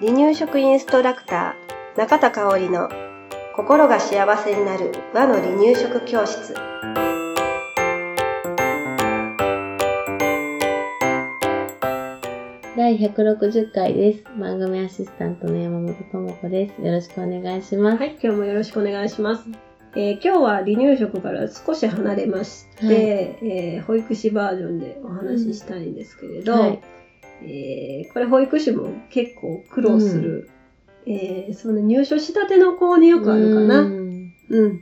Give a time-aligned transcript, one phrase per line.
[0.00, 2.88] 離乳食インストラクター中田香織の
[3.54, 6.54] 心が幸せになる和の離乳食教室
[12.76, 14.24] 第160回です。
[14.38, 16.80] 番組アシスタントの山本智子です。
[16.80, 17.98] よろしくお願いします。
[17.98, 19.44] はい今日もよろしくお願いします、
[19.96, 22.94] えー今日は離乳食から少し離れまして、はい。
[22.94, 26.80] えー保育士バージョンでお話ししたいんですけれど、はい。
[27.42, 30.48] えーこれ保育士も結構苦労する、
[31.06, 33.80] えーその入所したての子によくあるかな。
[33.80, 34.32] うん。
[34.50, 34.80] うん。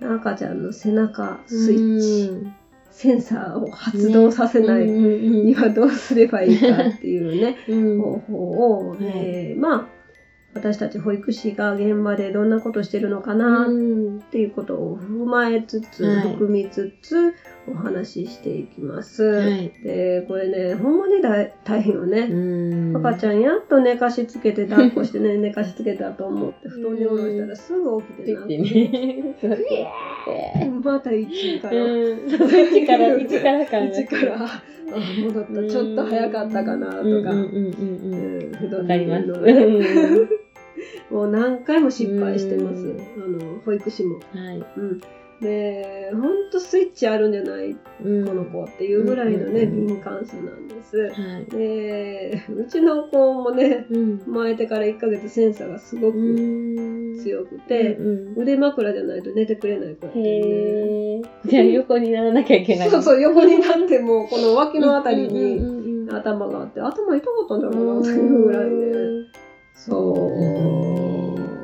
[0.00, 2.52] 赤ちゃんの背中スイッチ、うん。
[2.90, 5.46] センサーを発動させないうん。
[5.46, 7.98] にはどうすればいいかっていうね、 うん。
[7.98, 8.98] 方法を、はい。
[9.02, 9.97] えーまあ、
[10.54, 17.34] 私たち保育士が現場でどんなことしてるのかなうんっていうことを踏まえつつ、はい含みつつ
[17.68, 19.22] お話ししていきます。
[19.22, 22.20] はいで、これね、ほんまに大大変よね。
[22.20, 28.58] うん赤ちゃんやっと寝かしつけて抱っこしてね、 寝かしつけたと思って布団に下ろしたらすぐ起きてなって。
[28.58, 29.34] ね。
[30.82, 31.84] また一から。
[31.84, 32.26] うん。
[32.26, 34.62] 一から、一からか一からあ
[35.22, 35.70] 戻った。
[35.70, 37.04] ちょっと早かったかなとか。
[37.04, 38.52] うんうんうん
[41.10, 42.82] もう何回も失敗してます。
[42.82, 43.00] うん
[43.40, 44.16] あの、保育士も。
[44.16, 44.20] は
[44.52, 44.64] い。
[44.76, 45.00] うん。
[45.40, 47.76] で、ほんとスイッチあるんじゃない？
[48.04, 50.96] うんこの子っていうぐらいのね、うん敏感さなんです。
[51.12, 51.44] はい。
[51.46, 54.18] で、うちの子もね、うん。
[54.18, 56.16] 生まれてから1ヶ月センサーがすごく
[57.22, 60.10] 強くて、うん腕枕じゃないと寝てくれない子や
[61.20, 61.48] った。
[61.48, 62.90] じゃあ横にならなきゃいけない。
[62.90, 69.28] そうそう、横になっても、この脇のあたりうんにうんうんうん頭があって、頭痛かったんだろうな、というぐらいね。
[69.78, 71.58] そう。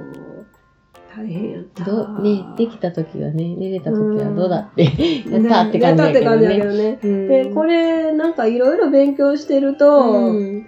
[1.16, 1.84] 大変やった。
[2.20, 4.84] ね、できた時はね、寝れた時はどうだって、
[5.30, 6.58] やねったって感じだけどね。
[6.58, 6.98] どね。
[7.02, 10.66] うんで、これ、なんかいろいろ勉強してると、うん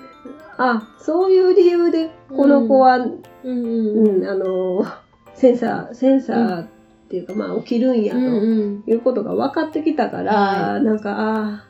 [0.59, 4.85] あ、そういう理由でこの子は、うんううんん、あの、
[5.35, 6.69] センサー、センサーっ
[7.09, 8.19] ていうか、まあ、起きるんやと。
[8.19, 11.65] うんいうことが分かってきたから、はなんか、あ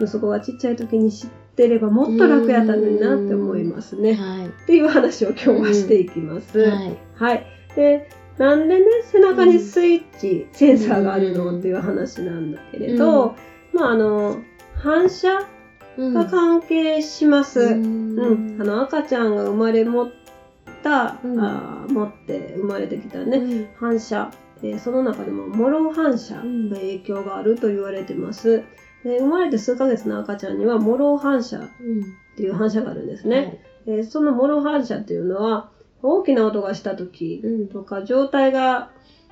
[0.00, 4.14] あ、息子がちっちゃい時に知ってればもっと楽やったのになって思いますね。
[4.14, 4.46] はい。
[4.46, 6.58] っていう話を今日はしていきます。
[6.58, 6.96] はい。
[7.14, 7.46] はい。
[7.76, 13.34] で、なんでね、背中にスイッチ、センサーがあるのっていう話なんだけれど、
[13.72, 14.38] まあ、あの、
[14.76, 15.46] 反射
[15.98, 17.60] うんが関係します。
[17.60, 18.56] ううん。
[18.60, 20.10] あの、赤ちゃんが生まれ持っ
[20.82, 24.30] た、うんあー持って生まれてきたね、うん反射、
[24.62, 28.62] えーその中でもモロ反射の影響があると言われてます。
[29.04, 31.62] で生まれて数ヶ月の赤ちゃんにはモロ反射っ
[32.36, 33.62] ていう反射があるんですね。
[33.86, 35.70] えーそのモロ反射っていうのは
[36.02, 38.90] 大きな音がした時うんとか状態が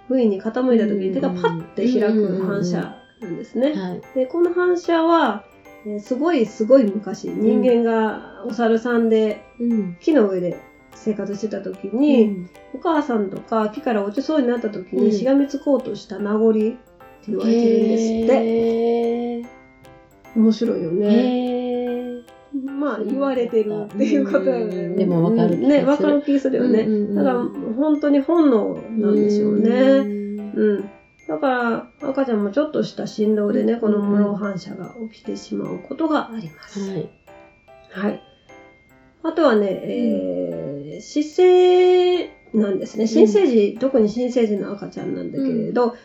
[0.09, 3.73] 不意に傾いた時に手がパッて開く反射なんですね。
[3.75, 4.03] はい。
[4.15, 5.45] でこの反射は、
[5.87, 9.97] えーすごいすごい昔人間がお猿さんでうん。
[10.01, 10.59] 木の上で
[10.95, 16.77] 生活してた時に、お母さんとか木から落ちそうになった時うんにしがみつこうとした名残って
[17.29, 18.33] 言われてるんですって。
[18.35, 19.58] へー
[20.39, 22.23] 面白いよね。
[22.65, 24.77] まあ言われてるっていうことだよね。
[24.77, 26.87] うんでもわかるね、わかる気するよね。
[27.15, 27.45] だから
[27.77, 29.71] 本当に本能なんでしょうね。
[29.71, 30.91] うんうん。
[31.29, 36.81] だから赤ちゃんもちょっとした振動でね、この無老反射が起きてしまうことがあります。
[36.89, 37.11] はい。
[37.91, 38.23] はい。
[39.25, 43.07] あとはね、えー、姿勢なんですね。
[43.07, 45.97] 新生児、特に新生児の赤ちゃんなんだけれど、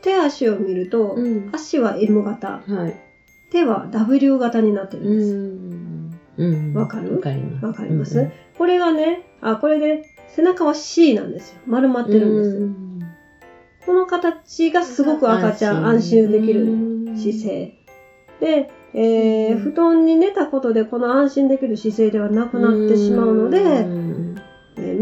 [0.00, 3.11] 手足を見ると、うん足は M 型、はい。
[3.52, 5.34] 手は W 型になってるんうです。
[5.34, 6.18] ん。
[6.38, 7.14] うんわかる？
[7.14, 7.66] わかります。
[7.66, 11.60] わかります、これがね、あ、これで背中は C なんですよ。
[11.66, 12.56] 丸まってるんです。
[12.56, 12.88] うん
[13.84, 16.66] この形がすごく赤ちゃん安心できる
[17.16, 17.38] 姿。
[17.38, 17.74] 勢。
[18.40, 23.58] で、えーうん布団に寝たことでこの安心できる姿勢ではなくなってしまうので、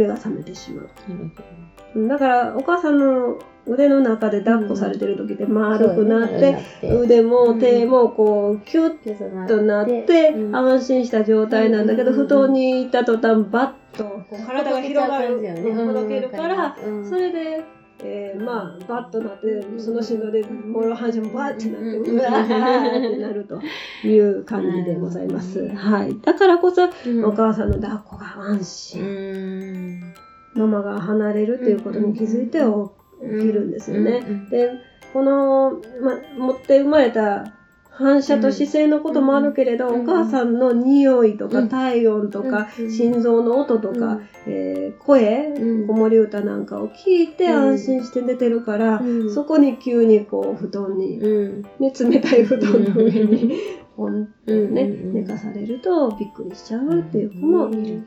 [0.01, 2.09] 目が覚めてしまう。
[2.09, 12.17] だからお母さんの腕の中で抱っこされてる時って丸くなって、腕も手もこうキュッねとなってうん安心した状態なんだけど、うん。
[12.17, 15.37] 布団に行った途端バッと体が広がる、
[15.75, 17.09] ほどけるから、うん。
[17.09, 17.65] それで、
[18.03, 23.61] えーまあバッとなってその振動でモロ反射もバッてなって、うわーってなると
[24.07, 25.69] いう感じでございます。
[25.69, 26.19] はい。
[26.21, 29.03] だからこそうんお母さんの抱っこが安う心。
[29.03, 30.15] ん
[30.55, 34.25] ママが離れるということに気づいて起きるんですよね。
[34.27, 34.71] うんで、
[35.13, 37.53] この、ま、持って生まれた
[38.01, 45.53] 反射と姿勢のこともあるけれど、お母さんの匂いとか体温とか、心臓の音とか、えー、声、
[45.87, 49.03] 子守歌なんかを聞いて安心して寝てるから、
[49.35, 53.53] そこに急にこう布団に、ね、冷たい布団の上に
[54.01, 58.07] ポンってね、寝かされるとびっくりしちゃうっていう子もいるという。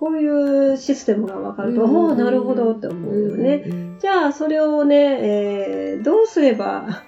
[0.00, 3.64] こういうシステムが分かると、おお、なるほどって思うよね。
[4.00, 7.04] じゃあ、それをね、えー、どうすれば、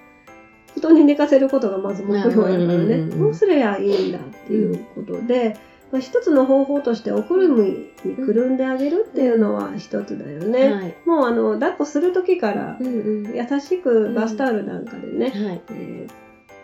[0.75, 5.57] 布団に寝かせることがまず目標やからね、どうすればいいんだっていうことで、
[5.93, 10.73] まあ、一つの方法としておくるみにくるんであげるっていうのは一つだよね。
[10.73, 15.47] はい、もうあの抱っこする時から優しくバスタオルなんかでね、うん。
[15.47, 16.11] はい、えー、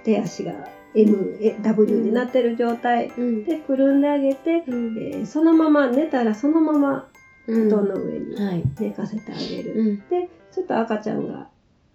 [0.05, 0.53] 手足が
[0.97, 3.12] M、W になってる状態
[3.47, 7.09] でくるんであげて、うん、えー、そのまま寝たらそのまま
[7.47, 8.35] 布団の上に
[8.81, 10.03] 寝かせてあげる。
[10.11, 11.47] でちょっと赤ちゃんが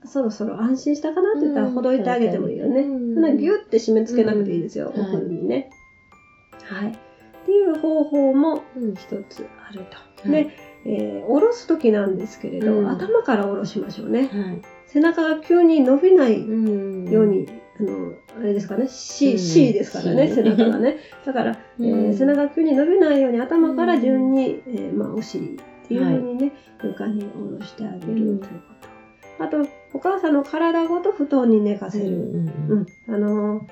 [0.05, 2.81] そろそろ安心したかなって言ったらほどいてあげてもいいよね。
[2.81, 5.69] うん、そギュッて締め付けなくていいですよ、おくるみね。
[6.63, 6.89] はい。
[6.89, 8.63] っていう方法も
[8.95, 9.85] 一つある
[10.23, 10.29] と。
[10.29, 10.49] で、
[10.85, 14.21] えー、下ろす時なんですけれど、うん、頭から下ろしましょうね。
[14.21, 17.47] はい、背中が急に伸びないように、
[17.79, 20.97] あの、あれですかね、C、C ですからね、背中がね。
[21.25, 26.51] だから、 えー、背中が急に伸びないように頭から順に、えー、まあ、お尻っていうふうにね、
[26.83, 28.45] 床に下ろしてあげるというこ
[29.37, 29.43] と。
[29.43, 32.17] あと、お母さんの体ごと布団に寝かせる。
[32.69, 33.63] うん、あのー、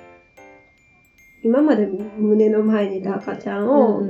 [1.44, 4.02] 今まで胸の前にいた赤ちゃんを、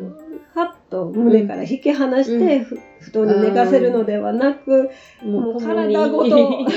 [0.54, 2.60] はっと胸から引き離して、
[3.00, 4.92] 布団に寝かせるのではなく、
[5.24, 6.38] もう体ごと、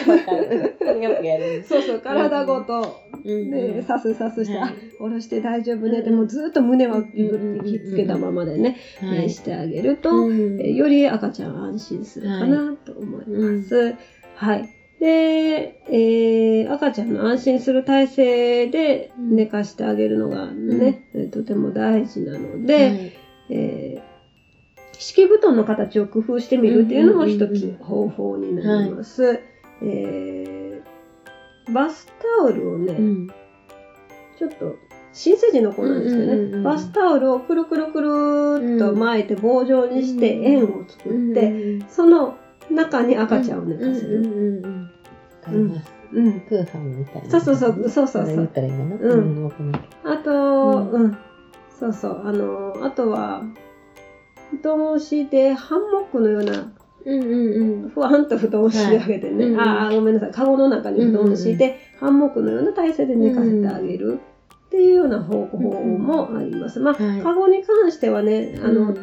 [1.69, 6.01] そうそう、体ごと、ね、さすさすして、あ、下ろして大丈夫ね。
[6.01, 8.79] でもずっと胸はグッて引っつけたままでね、
[9.29, 13.95] してあげると、より赤ちゃん安心するかなと思います。
[14.37, 14.76] はい。
[15.01, 23.13] で、えー、赤ちゃんの安心する体勢で寝かしてあげるのがね、うん、とても大事なので、はい、
[23.51, 29.23] えー、敷布団の形を工夫してみるっていうのも一つ方法になります。
[29.23, 29.41] はい、
[29.83, 32.07] えー、バス
[32.39, 33.29] タオルをね、うん、
[34.39, 34.77] ちょっと
[35.13, 42.39] 新生児の子なんですけどね、バスタオルをくるくるくるっと巻いて棒状にして円を作って、その
[42.71, 44.19] 中に赤ちゃんを寝かせる。
[44.19, 44.91] うん
[46.13, 46.41] うん。
[46.41, 47.31] プーみたいな。
[47.31, 48.37] そうそうそう、そうそうそう。
[48.37, 48.97] 言ったらいいかな。
[48.97, 49.51] うん。
[50.05, 51.19] あと、うん。
[51.79, 52.23] そうそう。
[52.25, 53.43] あの、あとは、
[54.51, 56.73] 布団を敷いて、ハンモックのような、
[57.05, 64.21] うんうんうん、ふわんと布団を敷いてあげてね、はい、ああ、ごめんなさい、カゴの中に布団を敷いて、ハンモックのような体勢で寝かせてあげる
[64.67, 66.81] っていうような方法もあります。
[66.81, 68.97] まあ、はい、カゴに関してはね、あの、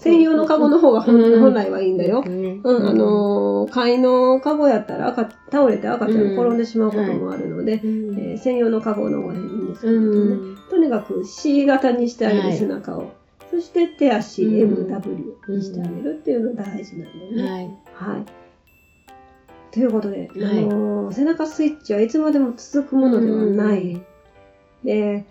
[0.00, 2.24] 専用のカゴの方が本来はいいんだよ。
[2.24, 10.56] うん、あのー、飼いのカゴやったら赤、倒れて赤ちゃん転んでしまうこともあるので、うんえー、専用のカゴの方がいいんですけどね。
[10.70, 13.12] とにかく C 型にしてあげる背中を。
[13.50, 17.50] そして手足 MW にしてあげるっていうのが大事なんだよね。
[17.50, 18.14] はい。
[18.14, 18.24] はい。
[19.72, 24.00] ということで、あのー、背中スイッチはいつまでも続くものではない。
[24.82, 25.26] で、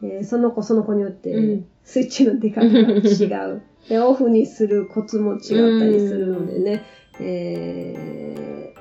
[0.00, 3.62] えー、その子その子によって、スイッチの出方が違う。
[3.88, 5.40] でオフにするコツも違っ
[5.80, 6.84] たりするのでね、
[7.20, 8.74] え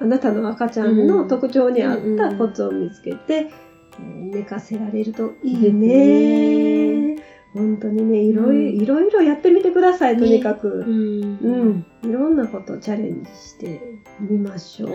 [0.00, 3.50] ー、あなたの赤ちゃんの特徴に合ったコツを見つけて、
[3.98, 7.22] 寝かせられるといいね。
[7.54, 10.68] 本当にね、いろいろ、いろいろやってみてください、とにかく。
[10.68, 11.84] うん。
[12.02, 13.80] いろんなことをチャレンジして
[14.20, 14.90] みましょう。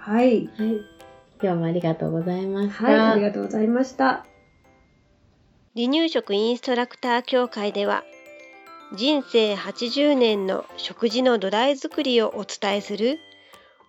[0.00, 0.46] はい。
[0.46, 0.80] はい。
[1.40, 2.84] 今日もありがとうございました。
[2.84, 4.26] はい、ありがとうございました。
[5.76, 8.02] 離乳食インストラクター協会では、
[8.94, 13.18] 人生80年の食事の土台作りをお伝えする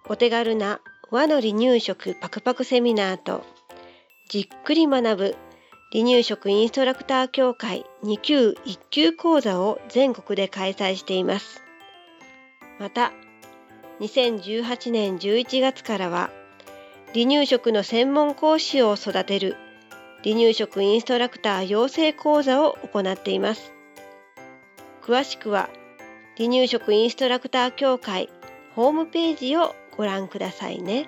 [0.07, 0.79] お手軽な
[1.11, 3.43] 和の離乳食パクパクセミナーと
[4.29, 5.35] じっくり学ぶ
[5.91, 11.61] 離乳食インストラクター協会2級1級講座を全国で開催しています。
[12.79, 13.11] また、
[13.99, 16.31] 2018年11月からは
[17.13, 19.57] 離乳食の専門講師を育てる
[20.23, 23.73] 離乳食インストラクター養成講座を行っています。
[25.03, 25.69] 詳しくは
[26.37, 28.29] 離乳食インストラクター協会
[28.73, 31.05] ホームページをご覧くださいね。